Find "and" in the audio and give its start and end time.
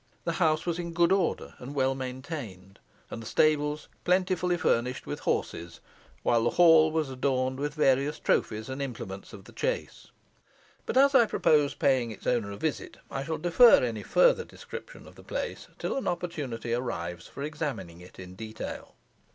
1.59-1.75, 3.11-3.21, 8.67-8.81